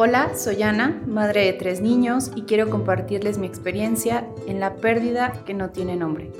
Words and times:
Hola, 0.00 0.36
soy 0.36 0.62
Ana, 0.62 1.02
madre 1.08 1.46
de 1.46 1.54
tres 1.54 1.80
niños 1.80 2.30
y 2.36 2.42
quiero 2.42 2.70
compartirles 2.70 3.36
mi 3.36 3.48
experiencia 3.48 4.28
en 4.46 4.60
la 4.60 4.76
pérdida 4.76 5.42
que 5.44 5.54
no 5.54 5.70
tiene 5.70 5.96
nombre, 5.96 6.30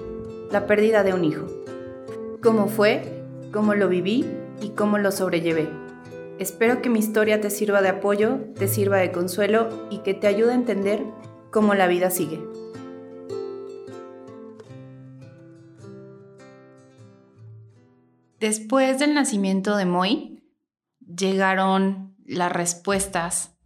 la 0.52 0.68
pérdida 0.68 1.02
de 1.02 1.12
un 1.12 1.24
hijo. 1.24 1.44
Cómo 2.40 2.68
fue, 2.68 3.02
cómo 3.52 3.74
lo 3.74 3.88
viví 3.88 4.24
y 4.62 4.68
cómo 4.76 4.98
lo 4.98 5.10
sobrellevé. 5.10 5.68
Espero 6.38 6.80
que 6.80 6.88
mi 6.88 7.00
historia 7.00 7.40
te 7.40 7.50
sirva 7.50 7.82
de 7.82 7.88
apoyo, 7.88 8.38
te 8.54 8.68
sirva 8.68 8.98
de 8.98 9.10
consuelo 9.10 9.88
y 9.90 9.98
que 10.04 10.14
te 10.14 10.28
ayude 10.28 10.52
a 10.52 10.54
entender 10.54 11.02
cómo 11.50 11.74
la 11.74 11.88
vida 11.88 12.10
sigue. 12.10 12.40
Después 18.38 19.00
del 19.00 19.14
nacimiento 19.14 19.76
de 19.76 19.84
Moy, 19.84 20.44
llegaron 21.00 22.08
las 22.28 22.52
respuestas 22.52 23.56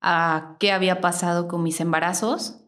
a 0.00 0.56
qué 0.60 0.70
había 0.70 1.00
pasado 1.00 1.48
con 1.48 1.62
mis 1.62 1.80
embarazos 1.80 2.60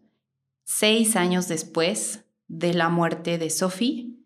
seis 0.65 1.17
años 1.17 1.49
después 1.49 2.25
de 2.49 2.75
la 2.75 2.89
muerte 2.89 3.39
de 3.39 3.51
Sophie. 3.51 4.17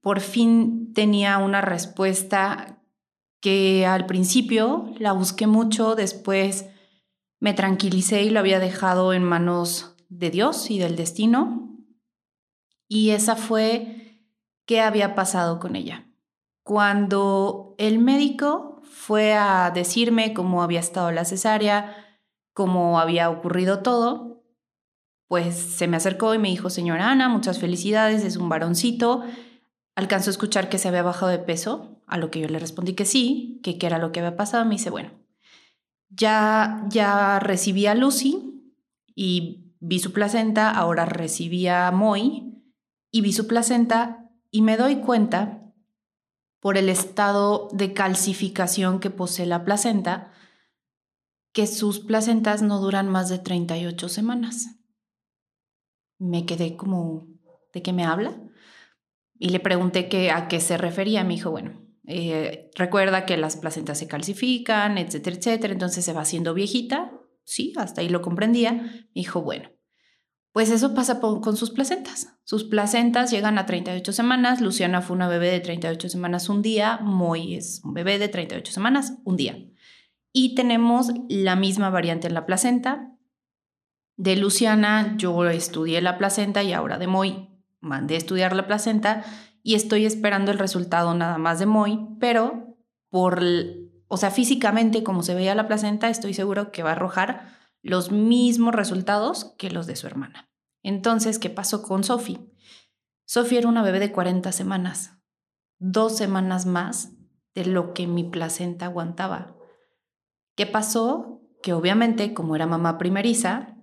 Por 0.00 0.20
fin 0.20 0.92
tenía 0.94 1.38
una 1.38 1.60
respuesta 1.60 2.82
que 3.40 3.84
al 3.84 4.06
principio 4.06 4.94
la 4.98 5.12
busqué 5.12 5.46
mucho, 5.46 5.94
después 5.94 6.66
me 7.40 7.52
tranquilicé 7.52 8.22
y 8.22 8.30
lo 8.30 8.40
había 8.40 8.58
dejado 8.58 9.12
en 9.12 9.22
manos 9.22 9.94
de 10.08 10.30
Dios 10.30 10.70
y 10.70 10.78
del 10.78 10.96
destino. 10.96 11.76
Y 12.88 13.10
esa 13.10 13.36
fue 13.36 14.22
qué 14.64 14.80
había 14.80 15.14
pasado 15.14 15.58
con 15.58 15.76
ella. 15.76 16.08
Cuando 16.62 17.74
el 17.78 17.98
médico 17.98 18.75
fue 18.96 19.34
a 19.34 19.70
decirme 19.70 20.32
cómo 20.32 20.62
había 20.62 20.80
estado 20.80 21.12
la 21.12 21.26
cesárea, 21.26 21.94
cómo 22.54 22.98
había 22.98 23.28
ocurrido 23.28 23.80
todo, 23.80 24.42
pues 25.28 25.54
se 25.54 25.86
me 25.86 25.98
acercó 25.98 26.34
y 26.34 26.38
me 26.38 26.48
dijo, 26.48 26.70
señora 26.70 27.10
Ana, 27.10 27.28
muchas 27.28 27.58
felicidades, 27.58 28.24
es 28.24 28.36
un 28.36 28.48
varoncito. 28.48 29.22
Alcanzó 29.94 30.30
a 30.30 30.32
escuchar 30.32 30.70
que 30.70 30.78
se 30.78 30.88
había 30.88 31.02
bajado 31.02 31.30
de 31.30 31.38
peso, 31.38 32.00
a 32.06 32.16
lo 32.16 32.30
que 32.30 32.40
yo 32.40 32.48
le 32.48 32.58
respondí 32.58 32.94
que 32.94 33.04
sí, 33.04 33.60
que 33.62 33.76
qué 33.76 33.86
era 33.86 33.98
lo 33.98 34.12
que 34.12 34.20
había 34.20 34.36
pasado. 34.36 34.64
Me 34.64 34.72
dice, 34.72 34.90
bueno, 34.90 35.10
ya, 36.08 36.84
ya 36.88 37.38
recibí 37.38 37.86
a 37.86 37.94
Lucy 37.94 38.72
y 39.14 39.74
vi 39.78 39.98
su 39.98 40.12
placenta, 40.12 40.70
ahora 40.70 41.04
recibí 41.04 41.68
a 41.68 41.90
Moy 41.92 42.62
y 43.12 43.20
vi 43.20 43.32
su 43.32 43.46
placenta 43.46 44.30
y 44.50 44.62
me 44.62 44.78
doy 44.78 44.96
cuenta 44.96 45.55
por 46.66 46.76
el 46.76 46.88
estado 46.88 47.68
de 47.72 47.92
calcificación 47.92 48.98
que 48.98 49.08
posee 49.08 49.46
la 49.46 49.64
placenta, 49.64 50.32
que 51.52 51.68
sus 51.68 52.00
placentas 52.00 52.60
no 52.60 52.80
duran 52.80 53.08
más 53.08 53.28
de 53.28 53.38
38 53.38 54.08
semanas. 54.08 54.76
Me 56.18 56.44
quedé 56.44 56.74
como, 56.76 57.28
¿de 57.72 57.82
qué 57.82 57.92
me 57.92 58.04
habla? 58.04 58.36
Y 59.38 59.50
le 59.50 59.60
pregunté 59.60 60.08
a 60.32 60.48
qué 60.48 60.58
se 60.58 60.76
refería. 60.76 61.22
Me 61.22 61.34
dijo, 61.34 61.52
bueno, 61.52 61.86
eh, 62.04 62.72
recuerda 62.74 63.26
que 63.26 63.36
las 63.36 63.56
placentas 63.56 64.00
se 64.00 64.08
calcifican, 64.08 64.98
etcétera, 64.98 65.36
etcétera, 65.36 65.72
entonces 65.72 66.04
se 66.04 66.14
va 66.14 66.22
haciendo 66.22 66.52
viejita. 66.52 67.12
Sí, 67.44 67.74
hasta 67.76 68.00
ahí 68.00 68.08
lo 68.08 68.22
comprendía. 68.22 68.72
Me 68.72 69.06
dijo, 69.14 69.40
bueno, 69.40 69.70
pues 70.56 70.70
eso 70.70 70.94
pasa 70.94 71.20
con 71.20 71.54
sus 71.54 71.70
placentas. 71.70 72.34
Sus 72.44 72.64
placentas 72.64 73.30
llegan 73.30 73.58
a 73.58 73.66
38 73.66 74.10
semanas. 74.10 74.62
Luciana 74.62 75.02
fue 75.02 75.14
una 75.14 75.28
bebé 75.28 75.50
de 75.50 75.60
38 75.60 76.08
semanas 76.08 76.48
un 76.48 76.62
día. 76.62 76.98
Moy 77.02 77.56
es 77.56 77.82
un 77.84 77.92
bebé 77.92 78.18
de 78.18 78.28
38 78.28 78.72
semanas 78.72 79.18
un 79.24 79.36
día. 79.36 79.58
Y 80.32 80.54
tenemos 80.54 81.12
la 81.28 81.56
misma 81.56 81.90
variante 81.90 82.26
en 82.28 82.32
la 82.32 82.46
placenta. 82.46 83.18
De 84.16 84.34
Luciana 84.34 85.16
yo 85.18 85.44
estudié 85.44 86.00
la 86.00 86.16
placenta 86.16 86.62
y 86.62 86.72
ahora 86.72 86.96
de 86.96 87.06
Moy 87.06 87.50
mandé 87.80 88.14
a 88.14 88.16
estudiar 88.16 88.56
la 88.56 88.66
placenta 88.66 89.26
y 89.62 89.74
estoy 89.74 90.06
esperando 90.06 90.52
el 90.52 90.58
resultado 90.58 91.14
nada 91.14 91.36
más 91.36 91.58
de 91.58 91.66
Moy, 91.66 92.16
pero 92.18 92.78
por, 93.10 93.42
o 94.08 94.16
sea, 94.16 94.30
físicamente 94.30 95.02
como 95.02 95.22
se 95.22 95.34
veía 95.34 95.54
la 95.54 95.68
placenta, 95.68 96.08
estoy 96.08 96.32
seguro 96.32 96.72
que 96.72 96.82
va 96.82 96.88
a 96.88 96.92
arrojar 96.92 97.55
los 97.86 98.10
mismos 98.10 98.74
resultados 98.74 99.54
que 99.58 99.70
los 99.70 99.86
de 99.86 99.94
su 99.96 100.06
hermana. 100.06 100.50
Entonces, 100.82 101.38
¿qué 101.38 101.50
pasó 101.50 101.82
con 101.82 102.02
Sophie? 102.02 102.40
Sophie 103.26 103.58
era 103.58 103.68
una 103.68 103.82
bebé 103.82 104.00
de 104.00 104.12
40 104.12 104.50
semanas, 104.52 105.18
dos 105.78 106.16
semanas 106.16 106.66
más 106.66 107.12
de 107.54 107.64
lo 107.64 107.94
que 107.94 108.06
mi 108.06 108.24
placenta 108.24 108.86
aguantaba. 108.86 109.56
¿Qué 110.56 110.66
pasó? 110.66 111.42
Que 111.62 111.72
obviamente, 111.72 112.34
como 112.34 112.56
era 112.56 112.66
mamá 112.66 112.98
primeriza, 112.98 113.76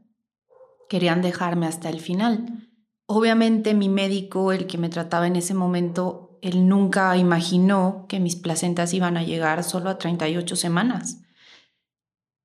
querían 0.90 1.22
dejarme 1.22 1.66
hasta 1.66 1.90
el 1.90 2.00
final. 2.00 2.70
Obviamente 3.06 3.74
mi 3.74 3.90
médico, 3.90 4.52
el 4.52 4.68
que 4.68 4.78
me 4.78 4.90
trataba 4.90 5.28
en 5.28 5.38
ese 5.38 5.54
momento, 5.54 6.38
él 6.42 6.68
nunca 6.68 7.16
imaginó 7.16 8.06
que 8.10 8.20
mis 8.20 8.36
placentas 8.36 8.94
iban 8.94 9.16
a 9.16 9.24
llegar 9.24 9.64
solo 9.64 9.90
a 9.90 9.98
38 9.98 10.56
semanas. 10.56 11.23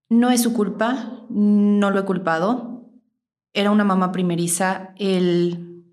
No 0.09 0.31
es 0.31 0.43
su 0.43 0.55
culpa, 0.55 1.27
no 1.29 1.91
lo 1.91 2.01
he 2.01 2.05
culpado. 2.05 2.91
Era 3.53 3.71
una 3.71 3.85
mamá 3.85 4.13
primeriza. 4.13 4.95
Él, 4.97 5.85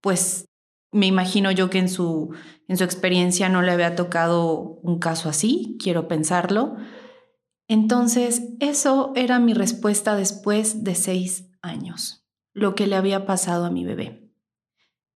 pues, 0.00 0.48
me 0.92 1.06
imagino 1.06 1.50
yo 1.52 1.70
que 1.70 1.78
en 1.78 1.88
su, 1.88 2.34
en 2.66 2.76
su 2.76 2.84
experiencia 2.84 3.48
no 3.48 3.62
le 3.62 3.72
había 3.72 3.94
tocado 3.94 4.80
un 4.82 4.98
caso 4.98 5.28
así, 5.28 5.76
quiero 5.80 6.08
pensarlo. 6.08 6.76
Entonces, 7.68 8.42
eso 8.58 9.12
era 9.14 9.38
mi 9.38 9.54
respuesta 9.54 10.16
después 10.16 10.82
de 10.82 10.96
seis 10.96 11.48
años, 11.62 12.26
lo 12.52 12.74
que 12.74 12.88
le 12.88 12.96
había 12.96 13.26
pasado 13.26 13.64
a 13.64 13.70
mi 13.70 13.84
bebé. 13.84 14.28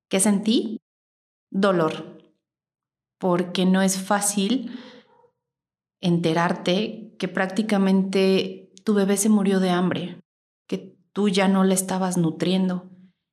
¿Qué 0.08 0.20
sentí? 0.20 0.80
Dolor, 1.50 2.18
porque 3.18 3.66
no 3.66 3.82
es 3.82 4.00
fácil 4.00 4.78
enterarte 6.00 7.03
que 7.24 7.28
prácticamente 7.28 8.70
tu 8.84 8.92
bebé 8.92 9.16
se 9.16 9.30
murió 9.30 9.58
de 9.58 9.70
hambre, 9.70 10.20
que 10.66 10.94
tú 11.14 11.30
ya 11.30 11.48
no 11.48 11.64
le 11.64 11.72
estabas 11.72 12.18
nutriendo, 12.18 12.90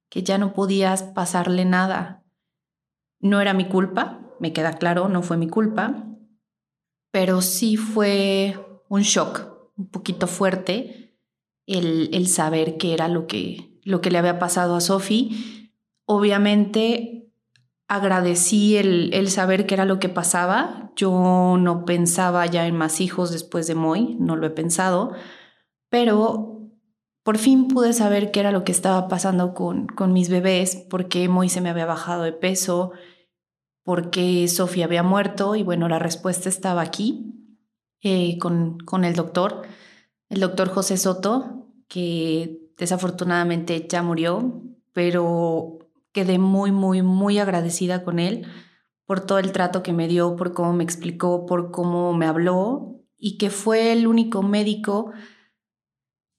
que 0.07 0.23
ya 0.23 0.37
no 0.37 0.53
podías 0.53 1.03
pasarle 1.03 1.65
nada. 1.65 2.23
No 3.19 3.41
era 3.41 3.53
mi 3.53 3.65
culpa, 3.65 4.21
me 4.39 4.53
queda 4.53 4.77
claro, 4.77 5.09
no 5.09 5.23
fue 5.23 5.35
mi 5.35 5.49
culpa, 5.49 6.05
pero 7.11 7.41
sí 7.41 7.75
fue 7.75 8.57
un 8.87 9.01
shock 9.01 9.71
un 9.75 9.87
poquito 9.89 10.25
fuerte 10.25 11.17
el, 11.65 12.11
el 12.13 12.29
saber 12.29 12.77
qué 12.77 12.93
era 12.93 13.09
lo 13.09 13.27
que, 13.27 13.77
lo 13.83 13.99
que 13.99 14.09
le 14.09 14.19
había 14.19 14.39
pasado 14.39 14.77
a 14.77 14.79
Sophie. 14.79 15.69
Obviamente 16.05 17.20
agradecí 17.91 18.77
el, 18.77 19.29
saber 19.29 19.65
qué 19.65 19.73
era 19.73 19.83
lo 19.83 19.99
que 19.99 20.07
pasaba. 20.07 20.93
Yo 20.95 21.57
no 21.59 21.83
pensaba 21.83 22.45
ya 22.45 22.65
en 22.65 22.77
más 22.77 23.01
hijos 23.01 23.31
después 23.33 23.67
de 23.67 23.75
Moy, 23.75 24.15
no 24.17 24.37
lo 24.37 24.47
he 24.47 24.49
pensado, 24.49 25.11
pero 25.89 26.69
por 27.21 27.37
fin 27.37 27.67
pude 27.67 27.91
saber 27.91 28.31
qué 28.31 28.39
era 28.39 28.53
lo 28.53 28.63
que 28.63 28.71
estaba 28.71 29.09
pasando 29.09 29.53
con, 29.53 29.87
con 29.87 30.13
mis 30.13 30.29
bebés, 30.29 30.77
por 30.77 31.09
qué 31.09 31.27
Moy 31.27 31.49
se 31.49 31.59
me 31.59 31.69
había 31.69 31.85
bajado 31.85 32.23
de 32.23 32.31
peso, 32.31 32.93
por 33.83 34.09
qué 34.09 34.47
Sofía 34.47 34.85
había 34.85 35.03
muerto 35.03 35.57
y 35.57 35.63
bueno, 35.63 35.89
la 35.89 35.99
respuesta 35.99 36.47
estaba 36.47 36.81
aquí 36.81 37.57
eh, 38.01 38.37
con, 38.37 38.79
con 38.79 39.03
el 39.03 39.15
doctor, 39.15 39.63
el 40.29 40.39
doctor 40.39 40.69
José 40.69 40.95
Soto, 40.95 41.67
que 41.89 42.71
desafortunadamente 42.77 43.85
ya 43.89 44.01
murió, 44.01 44.63
pero 44.93 45.80
quedé 46.11 46.39
muy, 46.39 46.71
muy, 46.71 47.01
muy 47.01 47.39
agradecida 47.39 48.03
con 48.03 48.19
él 48.19 48.45
por 49.05 49.25
todo 49.25 49.39
el 49.39 49.51
trato 49.51 49.83
que 49.83 49.93
me 49.93 50.07
dio, 50.07 50.35
por 50.35 50.53
cómo 50.53 50.73
me 50.73 50.83
explicó, 50.83 51.45
por 51.45 51.71
cómo 51.71 52.13
me 52.13 52.25
habló 52.25 53.01
y 53.17 53.37
que 53.37 53.49
fue 53.49 53.91
el 53.91 54.07
único 54.07 54.41
médico 54.41 55.11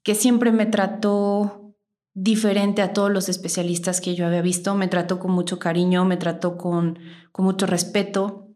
que 0.03 0.15
siempre 0.15 0.53
me 0.53 0.67
trató 0.67 1.75
diferente 2.15 2.83
a 2.83 2.93
todos 2.93 3.11
los 3.11 3.29
especialistas 3.29 4.01
que 4.01 4.15
yo 4.15 4.27
había 4.27 4.43
visto, 4.43 4.75
me 4.75 4.89
trató 4.89 5.19
con 5.19 5.31
mucho 5.31 5.59
cariño, 5.59 6.05
me 6.05 6.17
trató 6.17 6.57
con, 6.57 6.99
con 7.31 7.45
mucho 7.45 7.67
respeto 7.67 8.49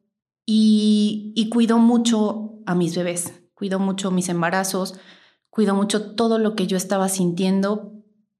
y, 0.45 1.33
y 1.37 1.49
cuidó 1.49 1.79
mucho 1.79 2.61
a 2.67 2.75
mis 2.75 2.97
bebés, 2.97 3.43
cuidó 3.55 3.79
mucho 3.79 4.11
mis 4.11 4.29
embarazos, 4.29 4.99
cuidó 5.51 5.75
mucho 5.75 6.15
todo 6.15 6.39
lo 6.39 6.55
que 6.55 6.67
yo 6.67 6.77
estaba 6.77 7.09
sintiendo 7.09 7.96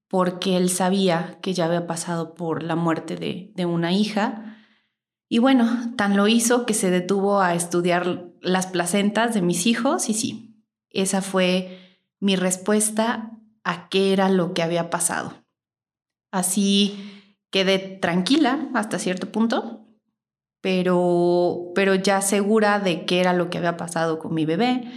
porque 0.07 0.57
él 0.57 0.69
sabía 0.69 1.37
que 1.41 1.53
ya 1.53 1.65
había 1.65 1.87
pasado 1.87 2.33
por 2.33 2.63
la 2.63 2.75
muerte 2.75 3.15
de, 3.15 3.65
una 3.65 3.91
hija. 3.91 4.57
Y 5.29 5.39
bueno, 5.39 5.93
tan 5.97 6.15
lo 6.15 6.27
hizo 6.27 6.65
que 6.65 6.73
se 6.73 6.89
detuvo 6.89 7.41
a 7.41 7.55
estudiar 7.55 8.29
las 8.41 8.67
placentas 8.67 9.33
de 9.33 9.41
mis 9.41 9.65
hijos 9.67 10.09
y 10.09 10.13
sí, 10.13 10.63
esa 10.89 11.21
fue 11.21 11.99
mi 12.19 12.35
respuesta 12.35 13.31
a 13.63 13.89
qué 13.89 14.13
era 14.13 14.29
lo 14.29 14.53
que 14.53 14.63
había 14.63 14.89
pasado. 14.89 15.33
Así 16.31 17.33
quedé 17.49 17.79
tranquila 17.79 18.69
hasta 18.73 18.99
cierto 18.99 19.31
punto, 19.31 19.85
pero, 20.61 21.71
pero 21.75 21.95
ya 21.95 22.21
segura 22.21 22.79
de 22.79 23.05
qué 23.05 23.19
era 23.19 23.33
lo 23.33 23.49
que 23.49 23.57
había 23.57 23.75
pasado 23.75 24.19
con 24.19 24.33
mi 24.33 24.45
bebé 24.45 24.89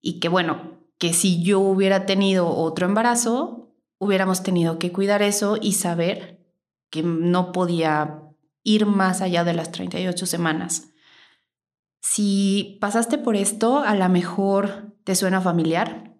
y 0.00 0.18
que 0.20 0.28
bueno, 0.28 0.78
que 0.98 1.12
si 1.12 1.42
yo 1.42 1.60
hubiera 1.60 2.06
tenido 2.06 2.48
otro 2.48 2.86
embarazo, 2.86 3.69
hubiéramos 4.00 4.42
tenido 4.42 4.78
que 4.78 4.90
cuidar 4.90 5.22
eso 5.22 5.56
y 5.60 5.74
saber 5.74 6.44
que 6.90 7.02
no 7.04 7.52
podía 7.52 8.22
ir 8.64 8.86
más 8.86 9.20
allá 9.20 9.44
de 9.44 9.54
las 9.54 9.70
38 9.70 10.26
semanas. 10.26 10.88
Si 12.00 12.78
pasaste 12.80 13.18
por 13.18 13.36
esto, 13.36 13.78
a 13.78 13.94
lo 13.94 14.08
mejor 14.08 14.96
te 15.04 15.14
suena 15.14 15.40
familiar, 15.40 16.16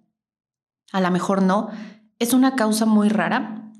a 0.93 1.01
lo 1.01 1.11
mejor 1.11 1.43
no. 1.43 1.71
Es 2.19 2.33
una 2.33 2.55
causa 2.55 2.87
muy 2.87 3.09
rara. 3.09 3.73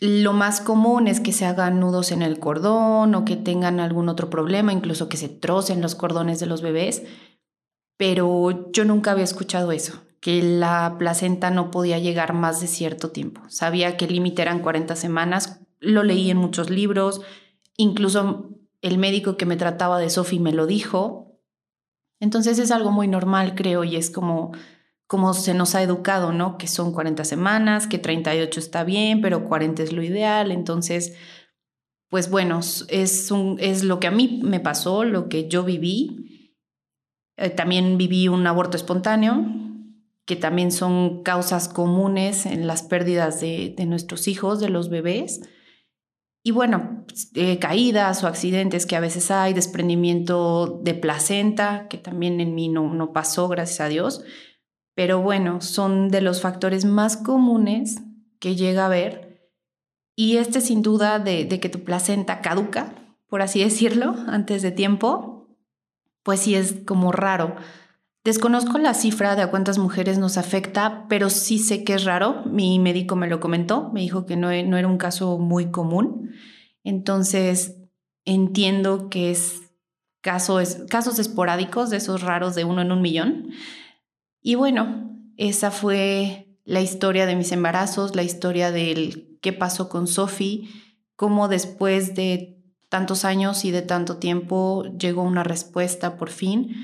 Lo 0.00 0.32
más 0.32 0.60
común 0.60 1.08
es 1.08 1.20
que 1.20 1.32
se 1.32 1.44
hagan 1.44 1.80
nudos 1.80 2.12
en 2.12 2.22
el 2.22 2.38
cordón 2.38 3.14
o 3.14 3.24
que 3.24 3.36
tengan 3.36 3.80
algún 3.80 4.08
otro 4.08 4.30
problema, 4.30 4.72
incluso 4.72 5.08
que 5.08 5.16
se 5.16 5.28
trocen 5.28 5.82
los 5.82 5.94
cordones 5.94 6.40
de 6.40 6.46
los 6.46 6.62
bebés 6.62 7.02
pero 7.98 8.70
yo 8.72 8.86
nunca 8.86 9.10
había 9.10 9.24
escuchado 9.24 9.72
eso, 9.72 10.00
que 10.20 10.42
la 10.42 10.96
placenta 10.98 11.50
no 11.50 11.70
podía 11.70 11.98
llegar 11.98 12.32
más 12.32 12.60
de 12.60 12.66
cierto 12.66 13.10
tiempo. 13.10 13.42
Sabía 13.48 13.96
que 13.96 14.06
el 14.06 14.12
límite 14.12 14.42
eran 14.42 14.60
40 14.60 14.96
semanas, 14.96 15.60
lo 15.80 16.02
leí 16.02 16.30
en 16.30 16.36
muchos 16.36 16.70
libros, 16.70 17.22
incluso 17.76 18.50
el 18.82 18.98
médico 18.98 19.36
que 19.36 19.46
me 19.46 19.56
trataba 19.56 19.98
de 19.98 20.10
Sophie 20.10 20.40
me 20.40 20.52
lo 20.52 20.66
dijo. 20.66 21.40
Entonces 22.20 22.58
es 22.58 22.70
algo 22.70 22.90
muy 22.90 23.06
normal, 23.06 23.54
creo, 23.54 23.84
y 23.84 23.96
es 23.96 24.10
como 24.10 24.52
como 25.08 25.32
se 25.32 25.54
nos 25.54 25.74
ha 25.74 25.82
educado, 25.82 26.32
¿no? 26.32 26.58
Que 26.58 26.68
son 26.68 26.92
40 26.92 27.24
semanas, 27.24 27.86
que 27.86 27.98
38 27.98 28.60
está 28.60 28.84
bien, 28.84 29.22
pero 29.22 29.46
40 29.46 29.82
es 29.82 29.94
lo 29.94 30.02
ideal. 30.02 30.50
Entonces, 30.52 31.16
pues 32.10 32.30
bueno, 32.30 32.60
es, 32.60 33.30
un, 33.30 33.56
es 33.58 33.84
lo 33.84 34.00
que 34.00 34.06
a 34.06 34.10
mí 34.10 34.40
me 34.44 34.60
pasó, 34.60 35.04
lo 35.04 35.30
que 35.30 35.48
yo 35.48 35.64
viví 35.64 36.28
eh, 37.38 37.50
también 37.50 37.96
viví 37.96 38.28
un 38.28 38.46
aborto 38.46 38.76
espontáneo, 38.76 39.46
que 40.28 40.36
también 40.36 40.70
son 40.70 41.22
causas 41.22 41.70
comunes 41.70 42.44
en 42.44 42.66
las 42.66 42.82
pérdidas 42.82 43.40
de, 43.40 43.74
nuestros 43.86 44.28
hijos, 44.28 44.60
de 44.60 44.68
los 44.68 44.90
bebés. 44.90 45.40
Y 46.42 46.50
bueno, 46.50 47.06
pues, 47.08 47.30
eh, 47.34 47.58
caídas 47.58 48.22
o 48.22 48.26
accidentes 48.26 48.84
que 48.84 48.94
a 48.94 49.00
veces 49.00 49.30
hay, 49.30 49.54
desprendimiento 49.54 50.82
de 50.84 50.92
placenta, 50.92 51.88
que 51.88 51.96
también 51.96 52.42
en 52.42 52.54
mí 52.54 52.68
no, 52.68 52.92
no 52.92 53.14
pasó, 53.14 53.48
gracias 53.48 53.80
a 53.80 53.88
Dios. 53.88 54.22
Pero 54.94 55.22
bueno, 55.22 55.62
son 55.62 56.10
de 56.10 56.20
los 56.20 56.42
factores 56.42 56.84
más 56.84 57.16
comunes 57.16 58.02
que 58.38 58.54
llega 58.54 58.82
a 58.82 58.86
haber. 58.86 59.50
Y 60.14 60.36
este 60.36 60.60
sin 60.60 60.82
duda 60.82 61.20
de, 61.20 61.46
de 61.46 61.58
que 61.58 61.70
tu 61.70 61.84
placenta 61.84 62.42
caduca, 62.42 62.92
por 63.30 63.40
así 63.40 63.60
decirlo, 63.64 64.14
antes 64.26 64.60
de 64.60 64.72
tiempo, 64.72 65.56
pues 66.22 66.40
sí 66.40 66.54
es 66.54 66.74
como 66.84 67.12
raro. 67.12 67.56
Desconozco 68.24 68.78
la 68.78 68.94
cifra 68.94 69.36
de 69.36 69.42
a 69.42 69.50
cuántas 69.50 69.78
mujeres 69.78 70.18
nos 70.18 70.36
afecta, 70.36 71.06
pero 71.08 71.30
sí 71.30 71.58
sé 71.58 71.84
que 71.84 71.94
es 71.94 72.04
raro. 72.04 72.42
Mi 72.44 72.78
médico 72.78 73.16
me 73.16 73.28
lo 73.28 73.40
comentó, 73.40 73.90
me 73.92 74.00
dijo 74.00 74.26
que 74.26 74.36
no, 74.36 74.48
no 74.64 74.76
era 74.76 74.88
un 74.88 74.98
caso 74.98 75.38
muy 75.38 75.70
común. 75.70 76.30
Entonces, 76.84 77.76
entiendo 78.24 79.08
que 79.08 79.30
es 79.30 79.62
casos, 80.20 80.78
casos 80.90 81.18
esporádicos 81.18 81.90
de 81.90 81.98
esos 81.98 82.22
raros 82.22 82.54
de 82.54 82.64
uno 82.64 82.82
en 82.82 82.92
un 82.92 83.00
millón. 83.00 83.50
Y 84.42 84.56
bueno, 84.56 85.16
esa 85.36 85.70
fue 85.70 86.58
la 86.64 86.80
historia 86.80 87.24
de 87.24 87.36
mis 87.36 87.52
embarazos, 87.52 88.14
la 88.14 88.22
historia 88.22 88.70
del 88.70 89.38
qué 89.40 89.52
pasó 89.52 89.88
con 89.88 90.06
Sophie, 90.06 90.68
cómo 91.16 91.48
después 91.48 92.14
de 92.14 92.62
tantos 92.88 93.24
años 93.24 93.64
y 93.64 93.70
de 93.70 93.82
tanto 93.82 94.18
tiempo 94.18 94.84
llegó 94.98 95.22
una 95.22 95.44
respuesta 95.44 96.16
por 96.16 96.30
fin, 96.30 96.74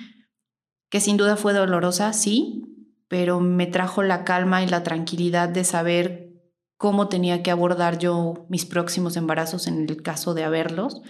que 0.94 1.00
sin 1.00 1.16
duda 1.16 1.34
fue 1.34 1.52
dolorosa, 1.54 2.12
sí, 2.12 2.62
pero 3.08 3.40
me 3.40 3.66
trajo 3.66 4.04
la 4.04 4.22
calma 4.22 4.62
y 4.62 4.68
la 4.68 4.84
tranquilidad 4.84 5.48
de 5.48 5.64
saber 5.64 6.40
cómo 6.76 7.08
tenía 7.08 7.42
que 7.42 7.50
abordar 7.50 7.98
yo 7.98 8.46
mis 8.48 8.64
próximos 8.64 9.16
embarazos 9.16 9.66
en 9.66 9.88
el 9.88 10.02
caso 10.02 10.34
de 10.34 10.44
haberlos. 10.44 11.02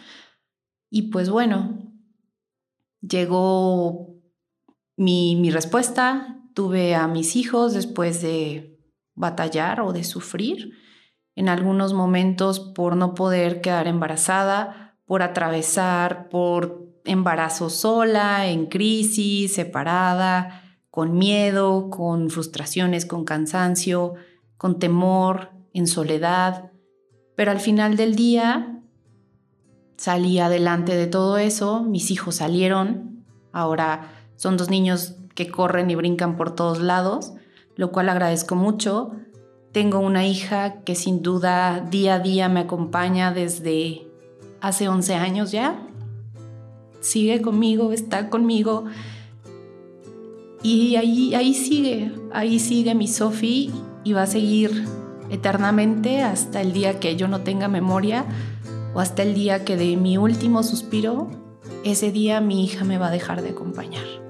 Y 0.89 1.11
pues 1.11 1.29
bueno, 1.29 1.93
llegó 3.03 4.23
mi, 4.97 5.37
mi 5.37 5.51
respuesta, 5.51 6.41
tuve 6.55 6.95
a 6.95 7.07
mis 7.07 7.37
hijos 7.37 7.75
después 7.75 8.23
de 8.23 8.81
batallar 9.15 9.83
o 9.83 9.93
de 9.93 10.05
sufrir 10.05 10.79
en 11.35 11.51
algunos 11.51 11.93
momentos 11.93 12.59
por 12.59 12.97
no 12.97 13.13
poder 13.13 13.61
quedar 13.61 13.87
embarazada, 13.87 14.99
por 15.05 15.21
atravesar 15.21 16.31
por 16.31 16.94
embarazo 17.05 17.71
sola, 17.71 18.47
en 18.49 18.67
crisis, 18.67 19.55
separada, 19.55 20.63
con 20.91 21.19
miedo, 21.19 21.91
con 21.91 22.31
frustraciones, 22.31 23.07
con 23.07 23.25
cansancio, 23.25 24.15
con 24.57 24.79
temor, 24.79 25.51
en 25.73 25.87
soledad. 25.87 26.71
Pero 27.37 27.51
al 27.51 27.61
final 27.61 27.97
del 27.97 28.15
día 28.15 28.81
salí 29.97 30.39
adelante 30.39 30.97
de 30.97 31.07
todo 31.07 31.39
eso, 31.39 31.83
mis 31.83 32.11
hijos 32.11 32.37
salieron, 32.37 33.25
ahora 33.53 34.13
son 34.37 34.57
dos 34.57 34.71
niños 34.71 35.17
que 35.35 35.51
corren 35.51 35.91
y 35.91 35.95
brincan 35.95 36.37
por 36.37 36.55
todos 36.55 36.81
lados, 36.81 37.35
lo 37.77 37.91
cual 37.91 38.09
agradezco 38.09 38.55
mucho. 38.55 39.13
Tengo 39.73 39.99
una 39.99 40.27
hija 40.27 40.83
que 40.83 40.95
sin 40.95 41.23
duda 41.23 41.81
día 41.81 42.15
a 42.15 42.21
día 42.21 42.49
me 42.49 42.61
acompaña 42.61 43.33
desde 43.33 44.07
hace 44.61 44.89
11 44.89 45.15
años 45.17 45.51
ya. 45.51 45.84
Sigue 47.05 47.43
conmigo, 47.43 47.93
está 47.93 48.31
conmigo. 48.31 48.87
Y 50.63 50.97
ahí, 50.97 51.35
ahí 51.35 51.53
sigue, 51.53 52.11
ahí 52.33 52.59
sigue 52.59 52.95
mi 52.95 53.09
Sophie 53.09 53.71
y 54.05 54.15
va 54.15 54.23
a 54.23 54.27
seguir 54.27 54.87
eternamente 55.29 56.23
hasta 56.23 56.63
el 56.63 56.73
día 56.73 57.01
que 57.01 57.15
yo 57.17 57.29
no 57.29 57.43
tenga 57.43 57.69
memoria 57.69 58.25
o 58.95 59.01
hasta 59.01 59.23
el 59.23 59.35
día 59.35 59.67
que 59.67 59.77
de 59.77 59.99
mi 59.99 60.17
último 60.17 60.63
suspiro, 60.63 61.29
ese 61.85 62.11
día 62.11 62.41
mi 62.41 62.65
hija 62.65 62.87
me 62.87 62.97
va 62.97 63.09
a 63.09 63.11
dejar 63.11 63.43
de 63.43 63.51
acompañar. 63.51 64.24